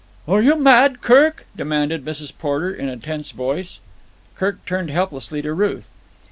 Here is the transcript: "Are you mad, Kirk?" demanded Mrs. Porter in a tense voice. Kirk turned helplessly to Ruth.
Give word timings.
"Are 0.27 0.41
you 0.41 0.55
mad, 0.55 1.01
Kirk?" 1.01 1.45
demanded 1.55 2.03
Mrs. 2.03 2.33
Porter 2.35 2.73
in 2.73 2.89
a 2.89 2.97
tense 2.97 3.29
voice. 3.29 3.77
Kirk 4.35 4.65
turned 4.65 4.89
helplessly 4.89 5.43
to 5.43 5.53
Ruth. 5.53 5.85